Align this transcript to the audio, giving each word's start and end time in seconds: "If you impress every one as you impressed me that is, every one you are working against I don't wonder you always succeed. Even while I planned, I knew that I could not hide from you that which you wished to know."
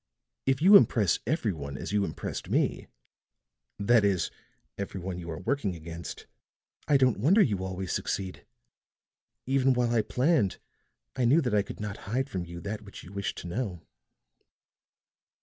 "If 0.47 0.63
you 0.63 0.77
impress 0.77 1.19
every 1.27 1.53
one 1.53 1.77
as 1.77 1.91
you 1.91 2.03
impressed 2.05 2.49
me 2.49 2.87
that 3.77 4.03
is, 4.03 4.31
every 4.75 4.99
one 4.99 5.19
you 5.19 5.29
are 5.29 5.37
working 5.37 5.75
against 5.75 6.25
I 6.87 6.97
don't 6.97 7.19
wonder 7.19 7.39
you 7.39 7.63
always 7.63 7.91
succeed. 7.93 8.43
Even 9.45 9.73
while 9.73 9.91
I 9.93 10.01
planned, 10.01 10.57
I 11.15 11.25
knew 11.25 11.39
that 11.41 11.53
I 11.53 11.61
could 11.61 11.79
not 11.79 11.97
hide 12.09 12.31
from 12.31 12.45
you 12.45 12.59
that 12.61 12.81
which 12.81 13.03
you 13.03 13.13
wished 13.13 13.37
to 13.37 13.47
know." 13.47 13.85